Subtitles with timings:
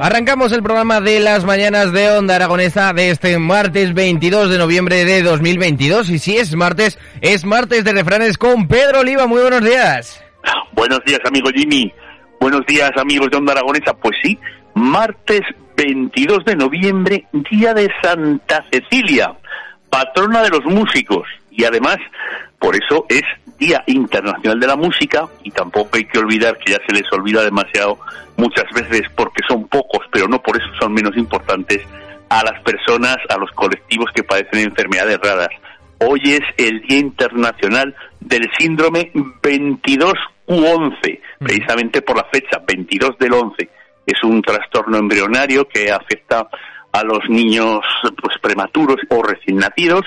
[0.00, 5.04] Arrancamos el programa de las mañanas de Onda Aragonesa de este martes 22 de noviembre
[5.06, 6.10] de 2022.
[6.10, 9.26] Y si es martes, es martes de refranes con Pedro Oliva.
[9.26, 10.22] Muy buenos días.
[10.72, 11.92] Buenos días, amigo Jimmy.
[12.38, 13.94] Buenos días, amigos de Onda Aragonesa.
[13.94, 14.38] Pues sí,
[14.74, 15.40] martes
[15.76, 19.32] 22 de noviembre, día de Santa Cecilia,
[19.88, 21.26] patrona de los músicos.
[21.50, 21.96] Y además,
[22.58, 23.22] por eso es
[23.58, 27.42] Día Internacional de la Música y tampoco hay que olvidar que ya se les olvida
[27.42, 27.98] demasiado
[28.36, 31.80] muchas veces porque son pocos, pero no por eso son menos importantes
[32.28, 35.48] a las personas, a los colectivos que padecen enfermedades raras.
[35.98, 41.44] Hoy es el Día Internacional del Síndrome 22U11, mm.
[41.44, 43.70] precisamente por la fecha 22 del 11.
[44.06, 46.46] Es un trastorno embrionario que afecta
[46.96, 47.80] a los niños
[48.22, 50.02] pues prematuros o recién nacidos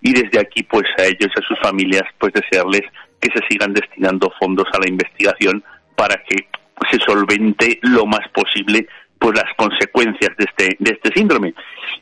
[0.00, 2.82] y desde aquí pues a ellos y a sus familias pues desearles
[3.20, 5.62] que se sigan destinando fondos a la investigación
[5.94, 6.48] para que
[6.90, 8.86] se solvente lo más posible
[9.18, 11.52] pues las consecuencias de este de este síndrome.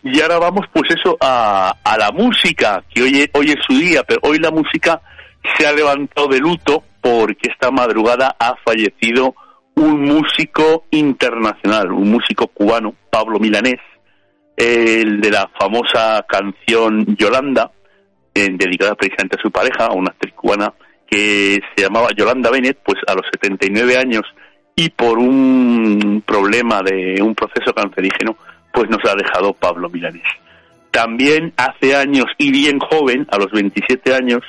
[0.05, 4.05] Y ahora vamos pues eso a, a la música que hoy hoy es su día
[4.07, 5.03] pero hoy la música
[5.57, 9.35] se ha levantado de luto porque esta madrugada ha fallecido
[9.75, 13.81] un músico internacional un músico cubano Pablo Milanés
[14.59, 17.71] el de la famosa canción Yolanda,
[18.35, 20.75] eh, dedicada precisamente a su pareja, a una actriz cubana
[21.09, 24.23] que se llamaba Yolanda Bennett, pues a los 79 años
[24.75, 28.37] y por un problema de un proceso cancerígeno,
[28.73, 30.27] pues nos ha dejado Pablo Milanés.
[30.91, 34.43] También hace años y bien joven, a los 27 años,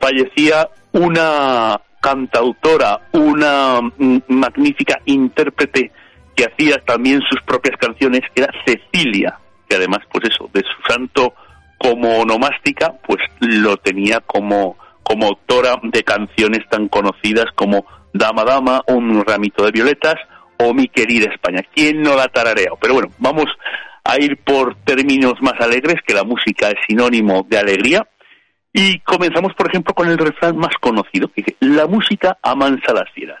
[0.00, 5.92] fallecía una cantautora, una mm, magnífica intérprete
[6.36, 9.38] que hacía también sus propias canciones, era Cecilia,
[9.68, 11.34] que además, pues eso, de su santo
[11.78, 18.82] como onomástica, pues lo tenía como, como autora de canciones tan conocidas como Dama Dama,
[18.86, 20.16] Un ramito de violetas
[20.58, 21.62] o Mi querida España.
[21.74, 22.78] ¿Quién no la tarareado?
[22.80, 23.46] Pero bueno, vamos
[24.04, 28.06] a ir por términos más alegres, que la música es sinónimo de alegría.
[28.72, 33.10] Y comenzamos, por ejemplo, con el refrán más conocido, que dice, la música amansa las
[33.12, 33.40] fieras.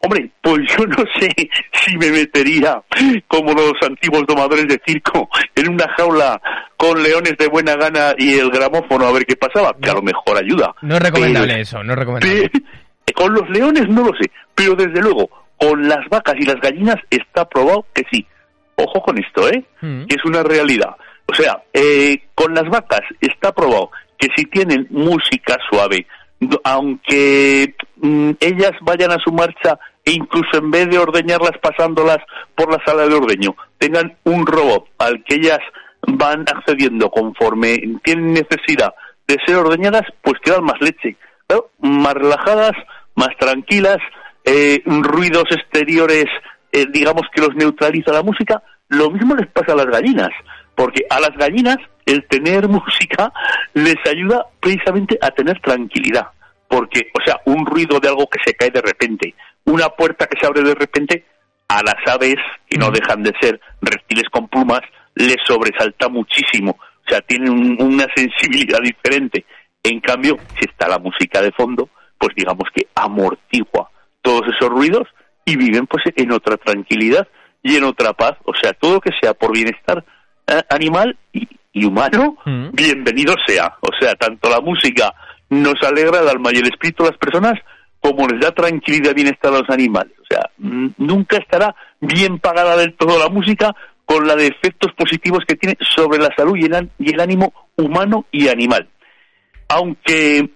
[0.00, 1.30] Hombre, pues yo no sé
[1.72, 2.82] si me metería
[3.26, 6.40] como los antiguos domadores de circo en una jaula
[6.76, 10.02] con leones de buena gana y el gramófono a ver qué pasaba, que a lo
[10.02, 10.74] mejor ayuda.
[10.82, 12.50] No es recomendable eso, no es recomendable.
[13.14, 16.96] con los leones no lo sé, pero desde luego con las vacas y las gallinas
[17.10, 18.26] está probado que sí.
[18.76, 19.64] Ojo con esto, ¿eh?
[19.80, 20.06] Mm.
[20.06, 20.96] Que es una realidad.
[21.26, 26.06] O sea, eh, con las vacas está probado que si tienen música suave,
[26.62, 32.18] aunque mm, ellas vayan a su marcha e incluso en vez de ordeñarlas pasándolas
[32.54, 35.60] por la sala de ordeño, tengan un robot al que ellas
[36.06, 38.94] van accediendo conforme tienen necesidad
[39.26, 41.16] de ser ordeñadas, pues quedan más leche,
[41.80, 42.72] más relajadas,
[43.14, 43.98] más tranquilas,
[44.44, 46.26] eh, ruidos exteriores,
[46.72, 50.30] eh, digamos que los neutraliza la música, lo mismo les pasa a las gallinas,
[50.74, 53.32] porque a las gallinas el tener música
[53.74, 56.28] les ayuda precisamente a tener tranquilidad.
[56.68, 59.34] Porque, o sea, un ruido de algo que se cae de repente,
[59.64, 61.24] una puerta que se abre de repente,
[61.68, 62.36] a las aves,
[62.68, 64.80] que no dejan de ser reptiles con plumas,
[65.14, 66.78] les sobresalta muchísimo.
[67.06, 69.44] O sea, tienen una sensibilidad diferente.
[69.82, 71.88] En cambio, si está la música de fondo,
[72.18, 73.90] pues digamos que amortigua
[74.22, 75.06] todos esos ruidos
[75.44, 77.28] y viven pues en otra tranquilidad
[77.62, 78.32] y en otra paz.
[78.44, 80.04] O sea, todo que sea por bienestar
[80.68, 82.68] animal y, y humano, mm.
[82.72, 83.74] bienvenido sea.
[83.80, 85.12] O sea, tanto la música
[85.50, 87.54] nos alegra el alma y el espíritu de las personas
[88.00, 90.12] como les da tranquilidad y bienestar a los animales.
[90.20, 93.74] O sea, nunca estará bien pagada del todo la música
[94.04, 97.52] con la de efectos positivos que tiene sobre la salud y el, y el ánimo
[97.76, 98.88] humano y animal.
[99.68, 100.50] Aunque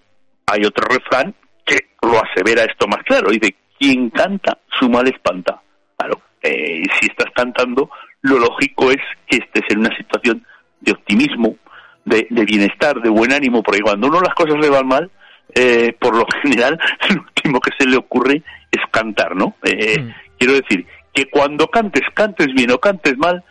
[0.47, 5.63] hay otro refrán que lo asevera esto más claro, dice, quien canta, su mal espanta.
[5.97, 7.91] Claro, eh, si estás cantando,
[8.29, 10.45] lo lógico es que estés en una situación
[10.81, 11.57] de optimismo,
[12.05, 15.11] de, bienestar, de buen ánimo, porque cuando uno las cosas le van mal,
[15.55, 16.79] eh, por lo general,
[17.11, 19.57] lo último que se le ocurre es cantar, ¿no?
[19.65, 20.15] Eh, mm.
[20.39, 23.43] Quiero decir, que cuando cantes, cantes bien o cantes mal,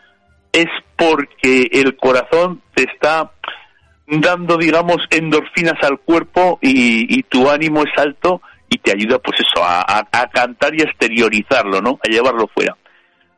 [0.53, 3.31] es porque el corazón te está
[4.07, 9.63] dando, digamos, endorfinas al cuerpo y, tu ánimo es alto y te ayuda, pues eso,
[9.63, 11.99] a, cantar y a exteriorizarlo, ¿no?
[12.03, 12.75] A llevarlo fuera.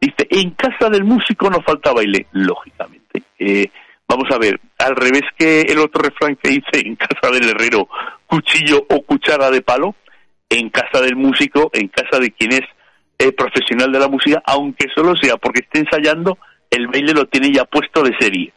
[0.01, 3.24] Dice, en casa del músico no falta baile, lógicamente.
[3.38, 3.69] Eh,
[4.07, 7.88] vamos a ver, al revés que el otro refrán que dice, en casa del herrero,
[8.25, 9.96] cuchillo o cuchara de palo,
[10.50, 12.62] en casa del músico, en casa de quien es
[13.19, 16.38] eh, profesional de la música, aunque solo sea porque esté ensayando,
[16.69, 18.54] el baile lo tiene ya puesto de serie.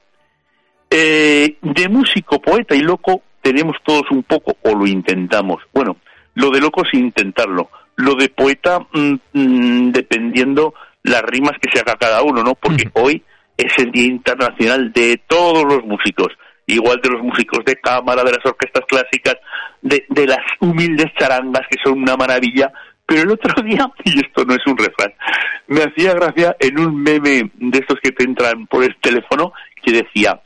[0.91, 5.62] Eh, de músico, poeta y loco tenemos todos un poco, o lo intentamos.
[5.73, 5.97] Bueno,
[6.35, 7.71] lo de loco es intentarlo.
[7.97, 12.55] Lo de poeta, mm, mm, dependiendo las rimas que se haga cada uno, ¿no?
[12.55, 13.23] Porque hoy
[13.57, 16.29] es el Día Internacional de todos los músicos,
[16.67, 19.37] igual de los músicos de cámara, de las orquestas clásicas,
[19.83, 22.73] de, de las humildes charangas, que son una maravilla,
[23.07, 25.13] pero el otro día, y esto no es un refrán,
[25.67, 29.53] me hacía gracia en un meme de estos que te entran por el teléfono
[29.83, 30.41] que decía,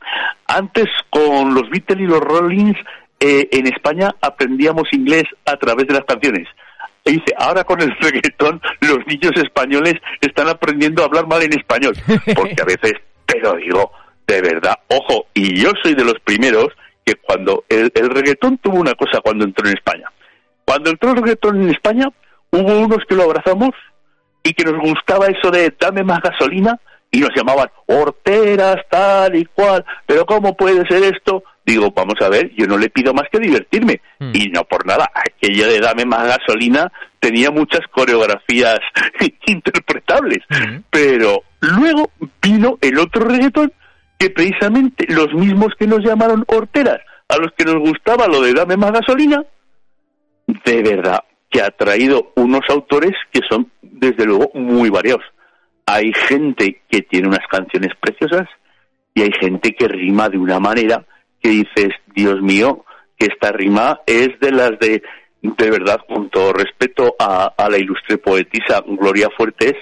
[0.47, 2.77] antes con los Beatles y los Rollins
[3.19, 6.47] eh, en España aprendíamos inglés a través de las canciones.
[7.07, 11.53] Y dice, ahora con el reggaetón los niños españoles están aprendiendo a hablar mal en
[11.53, 11.95] español.
[12.35, 12.93] Porque a veces,
[13.25, 13.91] pero digo,
[14.27, 16.67] de verdad, ojo, y yo soy de los primeros
[17.05, 20.11] que cuando el, el reggaetón tuvo una cosa cuando entró en España.
[20.65, 22.09] Cuando entró el reggaetón en España,
[22.51, 23.71] hubo unos que lo abrazamos
[24.43, 26.77] y que nos gustaba eso de dame más gasolina
[27.11, 31.43] y nos llamaban horteras tal y cual, pero ¿cómo puede ser esto?
[31.67, 33.99] Digo, vamos a ver, yo no le pido más que divertirme.
[34.19, 34.31] Hmm.
[34.33, 38.79] Y no por nada, aquello de dame más gasolina tenía muchas coreografías
[39.47, 40.39] interpretables.
[40.49, 40.77] Hmm.
[40.89, 42.09] Pero luego
[42.41, 43.73] vino el otro reggaetón
[44.17, 48.53] que precisamente los mismos que nos llamaron horteras, a los que nos gustaba lo de
[48.53, 49.43] dame más gasolina,
[50.47, 55.25] de verdad, que ha traído unos autores que son, desde luego, muy variados.
[55.85, 58.47] Hay gente que tiene unas canciones preciosas
[59.13, 61.05] y hay gente que rima de una manera
[61.47, 62.83] que dices, Dios mío,
[63.17, 65.01] que esta rima es de las de,
[65.41, 69.73] de verdad, con todo respeto a, la ilustre poetisa Gloria Fuertes,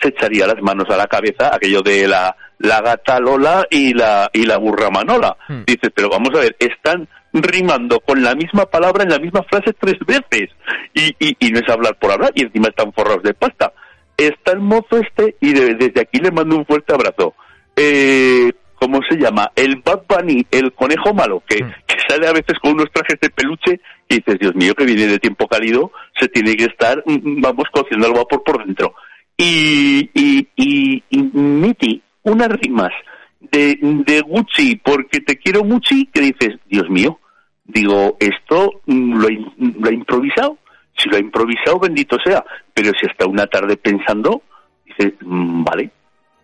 [0.00, 4.28] se echaría las manos a la cabeza aquello de la, la gata Lola y la,
[4.32, 5.36] y la burra Manola.
[5.46, 5.62] Hmm.
[5.66, 9.72] Dices, pero vamos a ver, están rimando con la misma palabra en la misma frase
[9.78, 10.50] tres veces.
[10.94, 13.72] Y, y, no es hablar por hablar, y encima están forrados de pasta.
[14.16, 17.34] Está el mozo este, y desde aquí le mando un fuerte abrazo.
[17.76, 18.52] Eh,
[18.84, 19.50] ¿Cómo se llama?
[19.56, 21.72] El Bad Bunny, el conejo malo, que, mm.
[21.86, 25.06] que sale a veces con unos trajes de peluche y dices, Dios mío, que viene
[25.06, 25.90] de tiempo cálido,
[26.20, 28.94] se tiene que estar, mm, mm, vamos, cociendo al vapor por dentro.
[29.38, 32.92] Y, y, y, y Miti, unas rimas
[33.40, 37.18] de, de Gucci, porque te quiero mucho, que dices, Dios mío,
[37.64, 39.28] Digo, esto lo,
[39.58, 40.58] lo ha improvisado.
[40.98, 42.44] Si lo ha improvisado, bendito sea.
[42.74, 44.42] Pero si hasta una tarde pensando,
[44.84, 45.90] dice, mm, vale,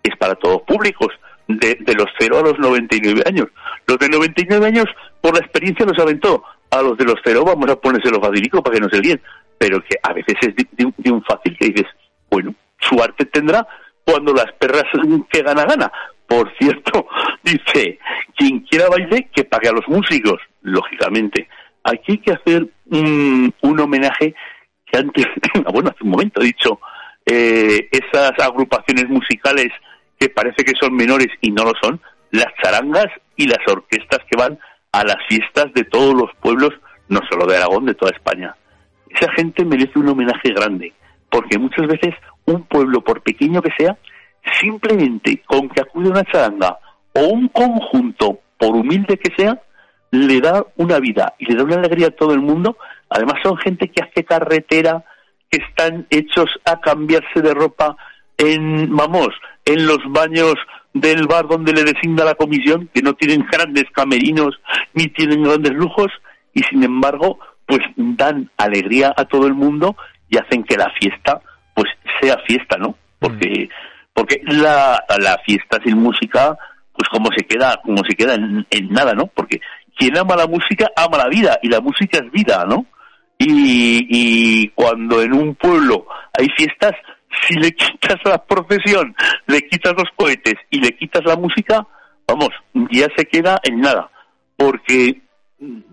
[0.02, 1.08] es para todos públicos,
[1.58, 3.48] de, de los 0 a los 99 años.
[3.86, 4.86] Los de 99 años,
[5.20, 6.44] por la experiencia, lo saben todo.
[6.70, 9.20] A los de los 0 vamos a ponérselo facilico para que no se líen.
[9.58, 11.86] Pero que a veces es de, un fácil que dices,
[12.30, 13.66] bueno, su arte tendrá
[14.04, 14.84] cuando las perras
[15.30, 15.92] que gana gana.
[16.26, 17.06] Por cierto,
[17.42, 17.98] dice,
[18.36, 21.48] quien quiera baile, que pague a los músicos lógicamente.
[21.84, 24.34] Aquí hay que hacer un, homenaje
[24.86, 25.26] que antes,
[25.72, 26.80] bueno, hace un momento he dicho,
[27.26, 29.68] eh, esas agrupaciones musicales
[30.20, 31.98] que parece que son menores y no lo son,
[32.30, 34.58] las charangas y las orquestas que van
[34.92, 36.70] a las fiestas de todos los pueblos,
[37.08, 38.54] no solo de Aragón, de toda España.
[39.08, 40.92] Esa gente merece un homenaje grande,
[41.30, 43.96] porque muchas veces un pueblo, por pequeño que sea,
[44.60, 46.78] simplemente con que acude una charanga
[47.14, 49.58] o un conjunto, por humilde que sea,
[50.10, 52.76] le da una vida y le da una alegría a todo el mundo.
[53.08, 55.04] Además son gente que hace carretera,
[55.50, 57.96] que están hechos a cambiarse de ropa
[58.36, 59.28] en, vamos,
[59.72, 60.54] en los baños
[60.92, 64.58] del bar donde le designa la comisión, que no tienen grandes camerinos
[64.94, 66.08] ni tienen grandes lujos
[66.52, 69.96] y sin embargo, pues dan alegría a todo el mundo
[70.28, 71.40] y hacen que la fiesta
[71.74, 71.88] pues
[72.20, 72.96] sea fiesta, ¿no?
[73.18, 73.68] Porque
[74.12, 76.56] porque la, la fiesta sin música
[76.92, 79.26] pues como se queda como se queda en, en nada, ¿no?
[79.26, 79.60] Porque
[79.96, 82.86] quien ama la música ama la vida y la música es vida, ¿no?
[83.38, 86.92] Y, y cuando en un pueblo hay fiestas,
[87.46, 89.14] si le quitas la procesión,
[89.46, 91.86] le quitas los cohetes y le quitas la música,
[92.26, 92.50] vamos,
[92.90, 94.10] ya se queda en nada,
[94.56, 95.20] porque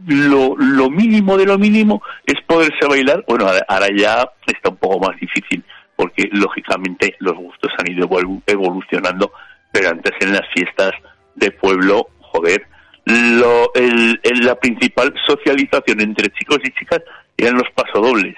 [0.08, 5.08] lo, lo mínimo de lo mínimo es poderse bailar, bueno, ahora ya está un poco
[5.08, 5.64] más difícil,
[5.96, 8.10] porque lógicamente los gustos han ido
[8.46, 9.32] evolucionando,
[9.72, 10.92] pero antes en las fiestas
[11.36, 12.66] de pueblo, joder,
[13.06, 17.02] lo, el, la principal socialización entre chicos y chicas
[17.38, 18.36] eran los pasodobles.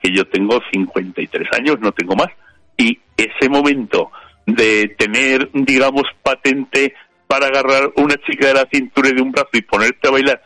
[0.00, 2.28] Que yo tengo 53 años, no tengo más,
[2.76, 4.10] y ese momento
[4.46, 6.94] de tener, digamos, patente
[7.26, 10.42] para agarrar una chica de la cintura y de un brazo y ponerte a bailar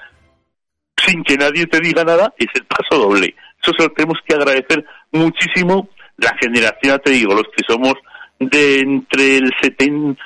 [1.06, 3.34] sin que nadie te diga nada, es el paso doble.
[3.62, 7.94] Eso se lo tenemos que agradecer muchísimo la generación, te digo, los que somos
[8.38, 9.52] de entre el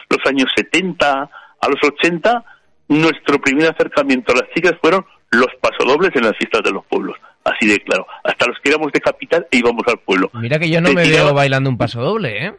[0.09, 1.31] los años 70
[1.61, 2.45] a los 80,
[2.89, 7.17] nuestro primer acercamiento a las chicas fueron los pasodobles en las fiestas de los pueblos.
[7.47, 8.07] Así de claro.
[8.25, 10.31] Hasta los que éramos de capital e íbamos al pueblo.
[10.35, 12.53] Mira que yo no me veo bailando un pasodoble, ¿eh?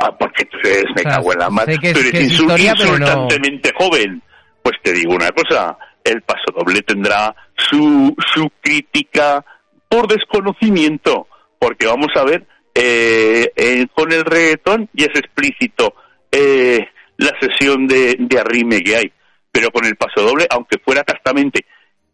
[0.00, 1.78] Ah, porque tú eres, me cago en la madre.
[1.78, 4.20] Tú eres insultantemente joven.
[4.62, 9.44] Pues te digo una cosa, el pasodoble tendrá su, su crítica
[9.88, 12.44] por desconocimiento, porque vamos a ver,
[12.74, 15.94] eh, eh, con el reggaetón y es explícito
[16.30, 19.12] eh, la sesión de, de arrime que hay,
[19.50, 21.64] pero con el pasodoble, aunque fuera castamente,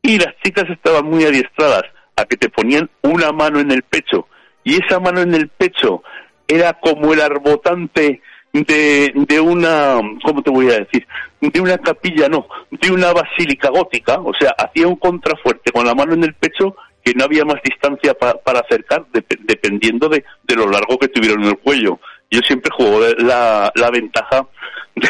[0.02, 1.82] y las chicas estaban muy adiestradas
[2.16, 4.28] a que te ponían una mano en el pecho,
[4.62, 6.02] y esa mano en el pecho
[6.48, 8.20] era como el arbotante
[8.52, 11.06] de, de una, ¿cómo te voy a decir?
[11.40, 15.94] De una capilla, no, de una basílica gótica, o sea, hacía un contrafuerte con la
[15.94, 20.70] mano en el pecho que no había más distancia para acercar, dependiendo de, de, lo
[20.70, 21.98] largo que tuvieron en el cuello.
[22.30, 24.46] Yo siempre juego la, la ventaja
[24.94, 25.08] de,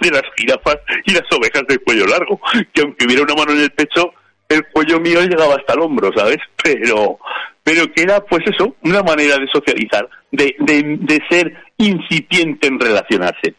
[0.00, 2.40] de, las jirafas y las ovejas de cuello largo,
[2.72, 4.14] que aunque hubiera una mano en el pecho,
[4.48, 6.38] el cuello mío llegaba hasta el hombro, ¿sabes?
[6.62, 7.18] Pero,
[7.62, 12.78] pero que era, pues eso, una manera de socializar, de, de, de ser incipiente en
[12.78, 13.54] relacionarse.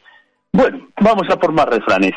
[0.51, 2.13] Bueno, vamos a por más refranes.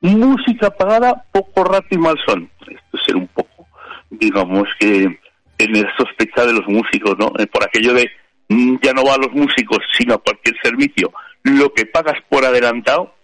[0.00, 2.50] Música apagada, poco rato y mal son.
[2.60, 3.66] Esto es ser un poco,
[4.10, 5.18] digamos que,
[5.60, 7.32] tener sospecha de los músicos, ¿no?
[7.38, 8.10] Eh, por aquello de
[8.48, 11.12] mm, ya no va a los músicos, sino a cualquier servicio.
[11.42, 13.14] Lo que pagas por adelantado,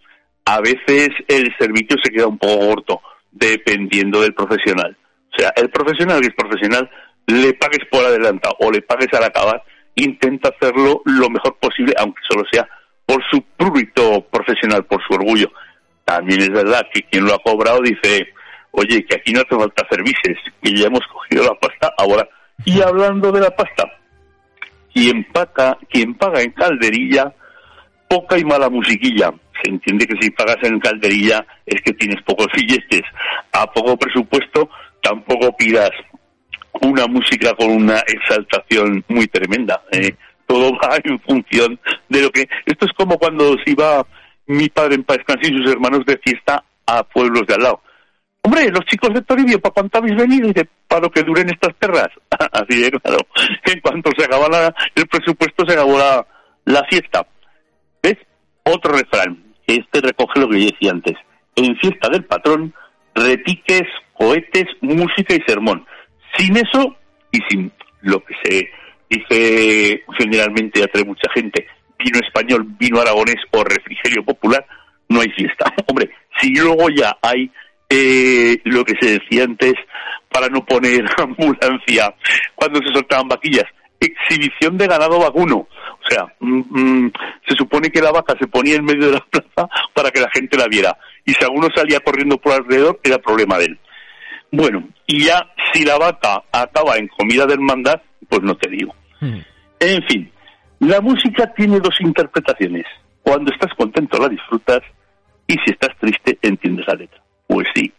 [0.44, 3.00] a veces el servicio se queda un poco corto,
[3.38, 4.96] dependiendo del profesional.
[5.32, 6.90] O sea, el profesional que es profesional
[7.26, 9.62] le pagues por adelantado o le pagues al acabar,
[9.94, 12.68] intenta hacerlo lo mejor posible, aunque solo sea
[13.04, 15.50] por su prurito profesional, por su orgullo.
[16.04, 18.28] También es verdad que quien lo ha cobrado dice,
[18.72, 22.28] oye, que aquí no hace falta servicios, que ya hemos cogido la pasta ahora.
[22.64, 23.84] Y hablando de la pasta,
[24.94, 27.32] quien paga, quien paga en calderilla,
[28.08, 29.32] poca y mala musiquilla.
[29.66, 33.02] Entiende que si pagas en calderilla es que tienes pocos billetes.
[33.52, 34.70] A poco presupuesto
[35.02, 35.90] tampoco pidas
[36.80, 39.82] una música con una exaltación muy tremenda.
[39.92, 40.14] ¿eh?
[40.46, 42.48] Todo va en función de lo que...
[42.64, 44.06] Esto es como cuando se iba
[44.46, 47.82] mi padre en paz y sus hermanos de fiesta a pueblos de al lado.
[48.42, 50.48] Hombre, los chicos de Toribio, ¿para cuánto habéis venido?
[50.48, 52.08] Y de, para lo que duren estas perras.
[52.52, 53.18] Así de claro.
[53.64, 57.26] En cuanto se acaba el presupuesto, se acabó la fiesta.
[58.00, 58.18] ¿Ves?
[58.62, 59.45] Otro refrán.
[59.66, 61.14] Este recoge lo que yo decía antes.
[61.54, 62.74] En fiesta del patrón,
[63.14, 65.84] repiques, cohetes, música y sermón.
[66.36, 66.96] Sin eso
[67.32, 68.70] y sin lo que se
[69.08, 71.66] dice generalmente atrae mucha gente,
[71.98, 74.64] vino español, vino aragonés o refrigerio popular,
[75.08, 75.72] no hay fiesta.
[75.86, 77.50] Hombre, si luego ya hay
[77.88, 79.74] eh, lo que se decía antes,
[80.30, 82.14] para no poner ambulancia,
[82.54, 83.64] cuando se soltaban vaquillas,
[84.00, 85.68] exhibición de ganado vacuno.
[86.06, 87.12] O sea, mm, mm,
[87.48, 90.30] se supone que la vaca se ponía en medio de la plaza para que la
[90.30, 90.96] gente la viera.
[91.24, 93.78] Y si alguno salía corriendo por alrededor, era problema de él.
[94.52, 98.94] Bueno, y ya si la vaca acaba en comida de hermandad, pues no te digo.
[99.20, 99.40] Hmm.
[99.80, 100.32] En fin,
[100.80, 102.86] la música tiene dos interpretaciones.
[103.22, 104.80] Cuando estás contento la disfrutas
[105.48, 107.20] y si estás triste entiendes la letra.
[107.48, 107.92] Pues sí,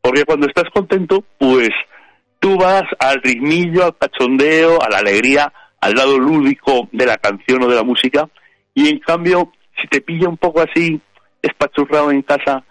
[0.00, 1.70] porque cuando estás contento, pues
[2.38, 5.52] tú vas al ritmillo, al cachondeo, a la alegría,
[5.84, 8.26] al lado lúdico de la canción o de la música,
[8.74, 10.98] y en cambio, si te pilla un poco así,
[11.42, 12.64] espachurrado en casa,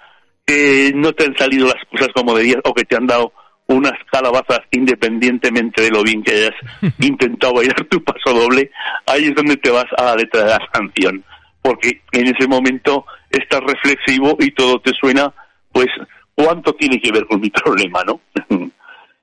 [0.43, 3.31] que no te han salido las cosas como debías o que te han dado
[3.67, 6.55] unas calabazas independientemente de lo bien que hayas
[6.99, 8.71] intentado bailar tu paso doble,
[9.05, 11.23] ahí es donde te vas a la letra de la canción,
[11.61, 15.31] porque en ese momento estás reflexivo y todo te suena,
[15.71, 15.87] pues,
[16.33, 18.21] ¿cuánto tiene que ver con mi problema, no?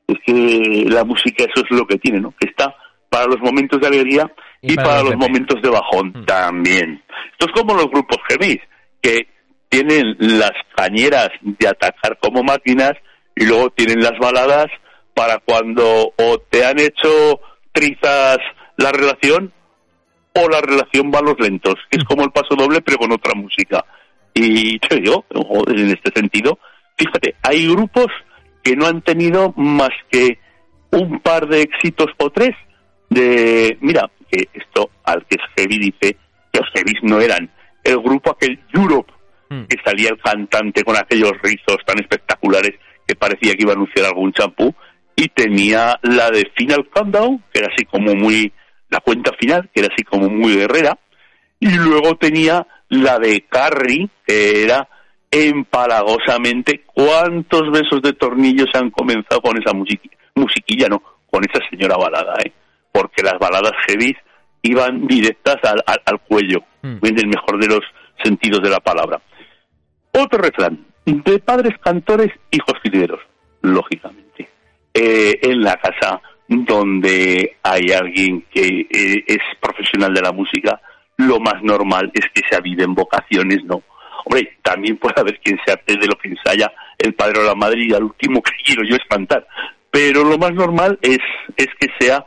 [0.06, 2.32] es que la música eso es lo que tiene, ¿no?
[2.38, 2.72] Que está
[3.10, 6.24] para los momentos de alegría y, para, los, momentos de bajón mm.
[6.24, 7.02] también.
[7.32, 8.58] Esto es como los grupos gemis,
[9.02, 9.26] que
[9.68, 12.92] tienen las cañeras de atacar como máquinas
[13.36, 14.66] y luego tienen las baladas
[15.14, 17.40] para cuando o te han hecho
[17.72, 18.38] trizas
[18.76, 19.52] la relación
[20.34, 23.12] o la relación va a los lentos, que es como el paso doble pero con
[23.12, 23.84] otra música.
[24.34, 25.24] Y te digo,
[25.66, 26.58] en este sentido,
[26.96, 28.06] fíjate, hay grupos
[28.62, 30.38] que no han tenido más que
[30.92, 32.54] un par de éxitos o tres
[33.10, 36.16] de, mira, que esto al que es heavy dice
[36.52, 37.50] que los heavy no eran
[37.84, 39.12] el grupo aquel Europe,
[39.48, 39.64] mm.
[39.64, 42.72] que salía el cantante con aquellos rizos tan espectaculares
[43.06, 44.74] que parecía que iba a anunciar algún champú,
[45.16, 48.52] y tenía la de Final Countdown, que era así como muy,
[48.88, 50.96] la cuenta final, que era así como muy guerrera,
[51.58, 54.88] y luego tenía la de Carrie, que era
[55.30, 61.96] empalagosamente cuántos besos de tornillo se han comenzado con esa musiquilla, no, con esa señora
[61.96, 62.52] balada, ¿eh?
[62.92, 64.16] Porque las baladas heavy
[64.62, 66.98] iban directas al, al, cuello, mm.
[67.02, 67.80] en el mejor de los
[68.22, 69.20] sentidos de la palabra.
[70.12, 73.20] Otro refrán, de padres cantores, hijos fideros,
[73.62, 74.48] lógicamente.
[74.92, 80.80] Eh, en la casa donde hay alguien que eh, es profesional de la música,
[81.16, 83.82] lo más normal es que se aviden vocaciones, ¿no?
[84.24, 87.54] Hombre, también puede haber quien se arte de lo que ensaya el padre o la
[87.54, 89.46] madre y al último que quiero yo espantar.
[89.90, 91.18] Pero lo más normal es,
[91.56, 92.24] es que sea,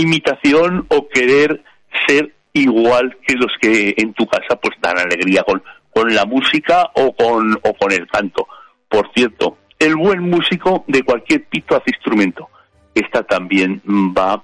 [0.00, 1.62] imitación o querer
[2.06, 5.62] ser igual que los que en tu casa, pues, dan alegría con,
[5.92, 8.48] con la música o con, o con el canto.
[8.88, 12.48] Por cierto, el buen músico de cualquier pito hace instrumento.
[12.94, 14.42] Esta también va,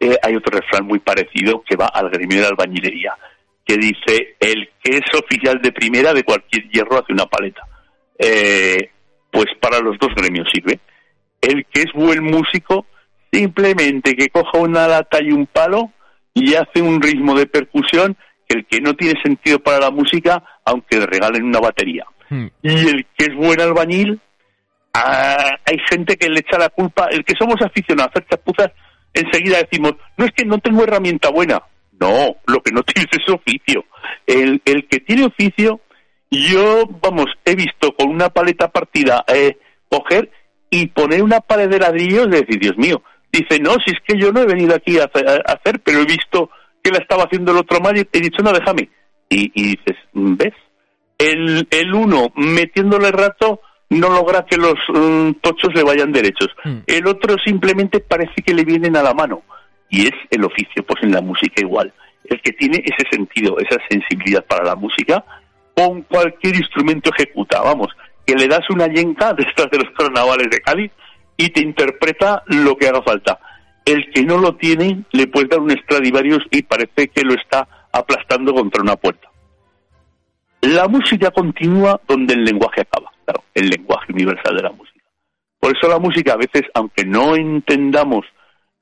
[0.00, 3.14] eh, hay otro refrán muy parecido que va al gremio de la albañilería,
[3.64, 7.62] que dice, el que es oficial de primera de cualquier hierro hace una paleta.
[8.18, 8.90] Eh,
[9.30, 10.80] pues para los dos gremios sirve.
[11.40, 12.86] El que es buen músico,
[13.32, 15.92] simplemente que coja una lata y un palo
[16.34, 18.16] y hace un ritmo de percusión
[18.48, 22.04] que el que no tiene sentido para la música, aunque le regalen una batería.
[22.28, 22.46] Hmm.
[22.62, 24.20] Y el que es buen albañil,
[24.94, 28.70] ah, hay gente que le echa la culpa, el que somos aficionados a hacer chapuzas,
[29.12, 31.62] enseguida decimos, no es que no tengo herramienta buena.
[31.98, 33.84] No, lo que no tienes es oficio.
[34.26, 35.80] El, el que tiene oficio,
[36.30, 40.30] yo, vamos, he visto con una paleta partida eh, coger
[40.70, 43.02] y poner una pared de ladrillos y decir, Dios mío,
[43.38, 46.50] dice, no, si es que yo no he venido aquí a hacer, pero he visto
[46.82, 48.88] que la estaba haciendo el otro mal y he dicho, no, déjame.
[49.28, 50.54] Y, dices, ¿ves?
[51.18, 56.48] El, el uno metiéndole rato no logra que los mm, tochos le vayan derechos.
[56.64, 56.78] Hmm.
[56.86, 59.42] El otro simplemente parece que le vienen a la mano.
[59.88, 61.92] Y es el oficio, pues en la música igual.
[62.24, 65.24] El que tiene ese sentido, esa sensibilidad para la música,
[65.74, 67.62] con cualquier instrumento ejecuta.
[67.62, 67.88] Vamos,
[68.24, 70.92] que le das una yenca de estas de los carnavales de Cádiz
[71.36, 73.38] y te interpreta lo que haga falta.
[73.84, 77.88] El que no lo tiene le puede dar un Stradivarius y parece que lo está
[77.92, 79.28] aplastando contra una puerta.
[80.62, 85.04] La música continúa donde el lenguaje acaba, claro, el lenguaje universal de la música.
[85.60, 88.24] Por eso la música a veces, aunque no entendamos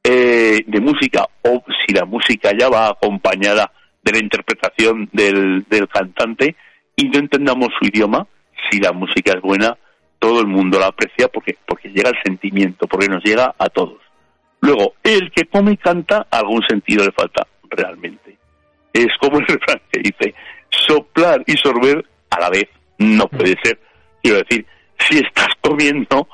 [0.03, 5.89] eh, de música o si la música ya va acompañada de la interpretación del, del
[5.89, 6.57] cantante
[6.97, 8.27] y no entendamos su idioma,
[8.71, 9.77] si la música es buena,
[10.19, 13.99] todo el mundo la aprecia porque, porque llega el sentimiento, porque nos llega a todos.
[14.61, 18.39] Luego, el que come y canta, algún sentido le falta realmente.
[18.93, 20.35] Es como el refrán que dice,
[20.71, 23.79] soplar y sorber a la vez no puede ser.
[24.23, 24.67] Quiero decir,
[24.99, 26.29] si estás comiendo,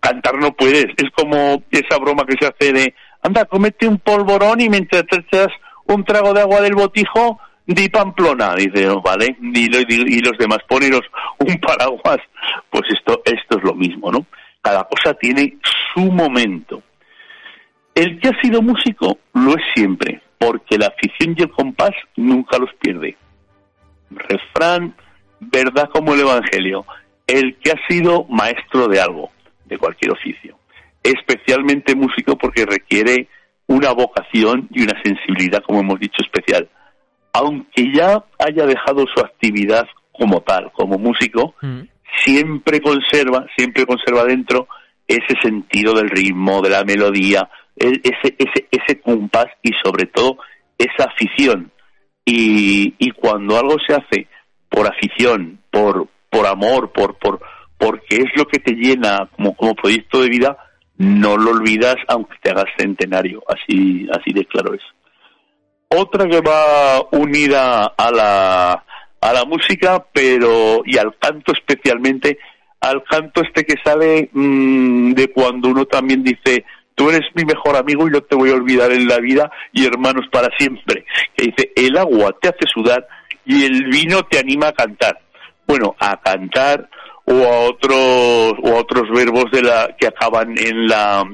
[0.00, 0.86] cantar no puedes.
[0.96, 5.18] Es como esa broma que se hace de, anda, comete un polvorón y mientras te
[5.18, 5.48] echas
[5.86, 11.02] un trago de agua del botijo, di Pamplona, dice, vale, y, y, los demás poneros
[11.38, 12.18] un paraguas,
[12.70, 14.26] pues esto, esto es lo mismo, ¿no?
[14.60, 15.56] Cada cosa tiene
[15.94, 16.82] su momento.
[17.94, 22.58] El que ha sido músico lo es siempre, porque la afición y el compás nunca
[22.58, 23.16] los pierde.
[24.10, 24.94] Refrán,
[25.40, 26.84] verdad como el Evangelio.
[27.26, 29.30] El que ha sido maestro de algo,
[29.64, 30.58] de cualquier oficio,
[31.02, 33.28] especialmente músico porque requiere
[33.66, 36.68] una vocación y una sensibilidad, como hemos dicho, especial
[37.34, 41.80] aunque ya haya dejado su actividad como tal, como músico, mm.
[42.24, 44.68] siempre conserva, siempre conserva dentro
[45.08, 50.38] ese sentido del ritmo, de la melodía, ese, ese, ese compás y sobre todo
[50.78, 51.72] esa afición.
[52.24, 54.28] Y, y cuando algo se hace
[54.68, 57.40] por afición, por, por amor, por, por,
[57.76, 60.56] porque es lo que te llena como, como proyecto de vida,
[60.98, 64.82] no lo olvidas aunque te hagas centenario, así, así de claro es.
[65.88, 68.84] Otra que va unida a la,
[69.20, 72.38] a la música, pero y al canto especialmente,
[72.80, 77.76] al canto este que sale mm, de cuando uno también dice, tú eres mi mejor
[77.76, 81.06] amigo y no te voy a olvidar en la vida y hermanos para siempre.
[81.36, 83.06] Que dice, el agua te hace sudar
[83.44, 85.20] y el vino te anima a cantar.
[85.66, 86.88] Bueno, a cantar
[87.24, 91.24] o a otros o a otros verbos de la que acaban en la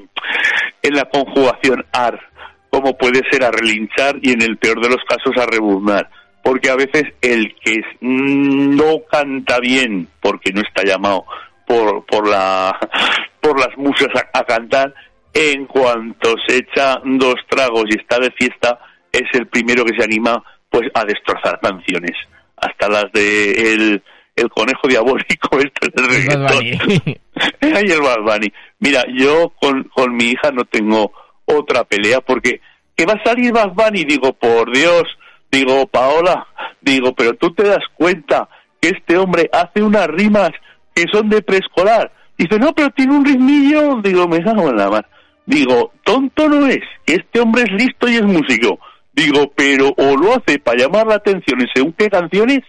[0.82, 2.29] en la conjugación ar
[2.70, 6.08] como puede ser a relinchar y en el peor de los casos a rebuznar.
[6.42, 11.26] Porque a veces el que no canta bien porque no está llamado
[11.66, 12.78] por, por, la,
[13.40, 14.94] por las musas a, cantar,
[15.34, 18.78] en cuanto se echa dos tragos y está de fiesta,
[19.12, 22.16] es el primero que se anima pues a destrozar canciones.
[22.56, 24.02] Hasta las de el,
[24.36, 27.20] el conejo diabólico este del
[27.60, 31.12] el el Mira, yo con, con mi hija no tengo
[31.56, 32.60] otra pelea porque
[32.96, 35.04] que va a salir Bad Bunny, digo, por Dios,
[35.50, 36.46] digo, Paola,
[36.80, 38.48] digo, pero tú te das cuenta
[38.80, 40.50] que este hombre hace unas rimas
[40.94, 42.12] que son de preescolar.
[42.36, 45.06] Dice, no, pero tiene un ritmillo, digo, me cago en la mar.
[45.46, 48.78] Digo, tonto no es, que este hombre es listo y es músico.
[49.12, 52.60] Digo, pero o lo hace para llamar la atención en según qué canciones,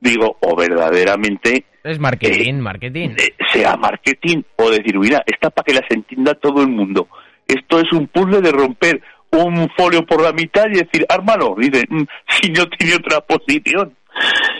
[0.00, 1.64] digo, o verdaderamente...
[1.84, 3.10] Es marketing, eh, marketing.
[3.52, 7.08] sea marketing o decir, mira, está para que las entienda todo el mundo.
[7.46, 11.84] Esto es un puzzle de romper un folio por la mitad y decir, hermano, dice,
[11.88, 13.94] mm, si no tiene otra posición.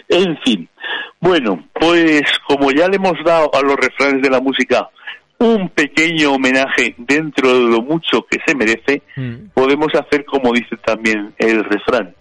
[0.09, 0.69] En fin,
[1.21, 4.89] bueno, pues como ya le hemos dado a los refranes de la música
[5.39, 9.49] un pequeño homenaje dentro de lo mucho que se merece, mm.
[9.55, 12.15] podemos hacer como dice también el refrán,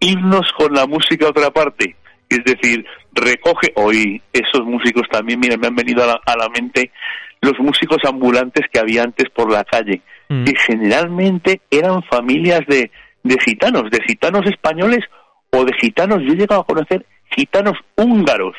[0.00, 1.96] irnos con la música a otra parte.
[2.28, 6.92] Es decir, recoge, hoy esos músicos también, mira, me han venido a la mente
[7.40, 10.44] los músicos ambulantes que había antes por la calle, mm.
[10.44, 12.90] que generalmente eran familias de,
[13.22, 15.00] de gitanos, de gitanos españoles
[15.50, 17.04] o de gitanos, yo he llegado a conocer
[17.36, 18.56] gitanos húngaros.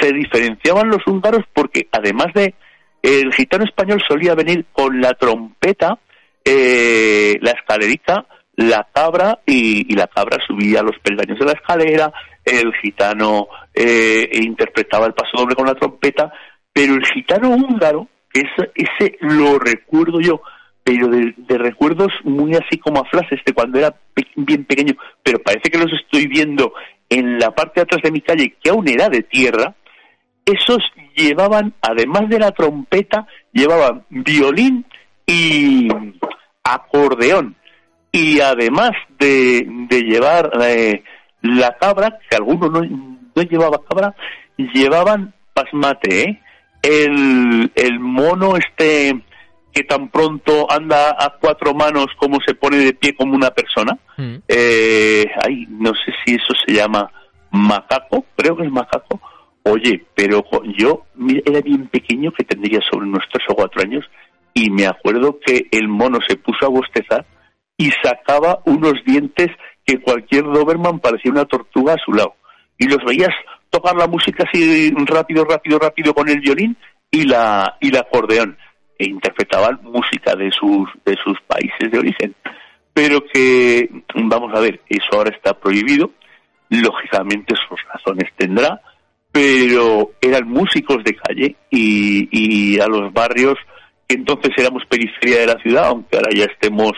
[0.00, 2.54] Se diferenciaban los húngaros porque además de
[3.02, 5.98] el gitano español solía venir con la trompeta,
[6.44, 8.24] eh, la escalerica,
[8.56, 12.12] la cabra y, la cabra subía los peldaños de la escalera,
[12.44, 16.32] el gitano eh, interpretaba el paso doble con la trompeta,
[16.72, 20.42] pero el gitano húngaro ese, ese lo recuerdo yo,
[20.88, 23.94] pero de, recuerdos muy así como a flashes de cuando era
[24.36, 26.72] bien pequeño, pero parece que los estoy viendo
[27.10, 29.74] en la parte de atrás de mi calle, que aún era de tierra,
[30.46, 30.78] esos
[31.14, 34.86] llevaban, además de la trompeta, llevaban violín
[35.26, 35.88] y
[36.64, 37.54] acordeón.
[38.10, 41.02] Y además de, de llevar eh,
[41.42, 44.14] la cabra, que algunos no, no llevaba cabra,
[44.56, 46.40] llevaban pasmate, ¿eh?
[46.82, 49.20] el mono este
[49.78, 53.96] que tan pronto anda a cuatro manos como se pone de pie como una persona.
[54.16, 54.34] Mm.
[54.48, 57.08] Eh, ay, no sé si eso se llama
[57.52, 59.20] macaco, creo que es macaco.
[59.62, 60.42] Oye, pero
[60.76, 61.04] yo
[61.44, 64.04] era bien pequeño, que tendría sobre unos tres o cuatro años,
[64.52, 67.24] y me acuerdo que el mono se puso a bostezar
[67.76, 69.50] y sacaba unos dientes
[69.86, 72.34] que cualquier Doberman parecía una tortuga a su lado.
[72.78, 73.34] Y los veías
[73.70, 76.76] tocar la música así rápido, rápido, rápido con el violín
[77.12, 78.58] y la y el acordeón
[78.98, 82.34] e interpretaban música de sus de sus países de origen.
[82.92, 86.10] Pero que vamos a ver eso ahora está prohibido
[86.70, 88.80] lógicamente sus razones tendrá
[89.30, 93.54] pero eran músicos de calle y, a los barrios
[94.06, 96.92] que entonces éramos periferia de la ciudad aunque ahora ya estemos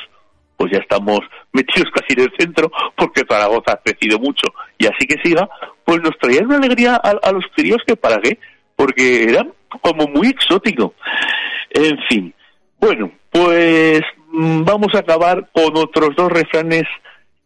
[0.57, 1.21] pues ya estamos
[1.53, 4.47] metidos casi en el centro porque Zaragoza ha crecido mucho
[4.79, 5.49] y así que siga,
[5.85, 8.39] pues nos traían una alegría a, los críos que para qué,
[8.81, 10.95] porque eran como muy exótico.
[11.69, 12.35] En fin,
[12.79, 14.01] bueno, pues
[14.33, 16.85] mm, vamos a acabar con otros dos refranes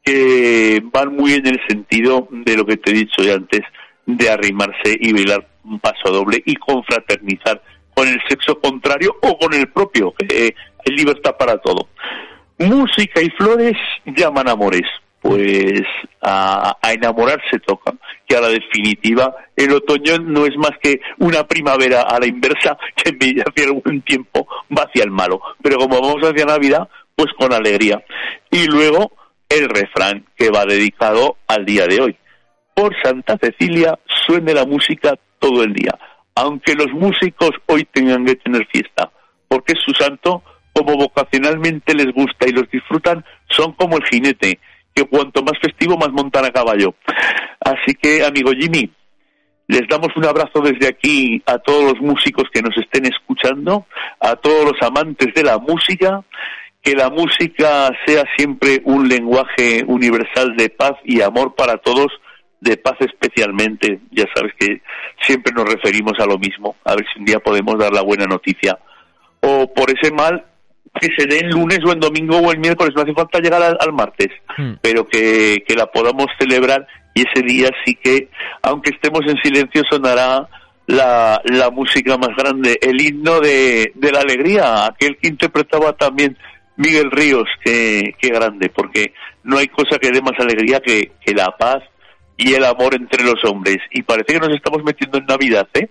[0.05, 3.63] que van muy en el sentido de lo que te he dicho ya antes,
[4.07, 7.61] de arrimarse y bailar un paso doble y confraternizar
[7.95, 10.55] con el sexo contrario o con el propio, que
[10.87, 11.89] hay libertad para todo.
[12.59, 14.87] Música y flores llaman amores.
[15.25, 15.85] Pues
[16.21, 17.95] a, enamorarse toca,
[18.29, 22.77] que a la definitiva el otoño no es más que una primavera a la inversa
[22.97, 25.41] que en vez de algún tiempo va hacia el malo.
[25.63, 28.05] Pero como vamos hacia Navidad, pues con alegría.
[28.51, 29.13] Y luego
[29.49, 32.17] el refrán que va dedicado al día de hoy.
[32.75, 35.97] Por Santa Cecilia suene la música todo el día,
[36.35, 39.11] aunque los músicos hoy tengan que tener fiesta,
[39.49, 40.43] porque es su santo
[40.75, 44.59] como vocacionalmente les gusta y los disfrutan, son como el jinete,
[44.95, 46.95] que cuanto más festivo, más montan a caballo.
[47.61, 48.91] Así que, amigo Jimmy,
[49.67, 53.87] les damos un abrazo desde aquí a todos los músicos que nos estén escuchando,
[54.21, 56.23] a todos los amantes de la música,
[56.83, 62.09] que la música sea siempre un lenguaje universal de paz y amor para todos,
[62.61, 64.01] de paz especialmente.
[64.11, 64.83] Ya sabes que
[65.23, 68.27] siempre nos referimos a lo mismo, a ver si un día podemos dar la buena
[68.27, 68.79] noticia.
[69.41, 70.45] O por ese mal,
[71.01, 73.63] que se dé el lunes o el domingo o el miércoles, no hace falta llegar
[73.63, 74.75] al, martes, hmm.
[74.81, 78.29] pero que, que la podamos celebrar y ese día sí que,
[78.63, 80.49] aunque estemos en silencio, sonará
[80.87, 86.37] la, la música más grande, el himno de, de la alegría, aquel que interpretaba también
[86.77, 89.13] Miguel Ríos, qué grande, porque
[89.45, 91.83] no hay cosa que dé más alegría que, que la paz
[92.37, 93.79] y el amor entre los hombres.
[93.93, 95.89] Y parece que nos estamos metiendo en Navidad, ¿eh?